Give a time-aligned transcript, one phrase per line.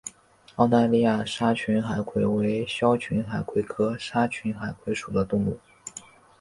[0.55, 5.59] 澳大利亚沙群海葵为鞘群海葵科沙群海葵属的动物。